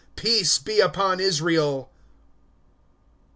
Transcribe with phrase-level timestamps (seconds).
[0.15, 1.91] Peace be upon Israel!